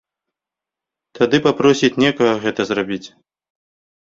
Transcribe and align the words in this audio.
Тады 1.19 1.37
папросіць 1.47 1.91
некага 2.05 2.33
гэта 2.47 2.61
зрабіць. 2.71 3.05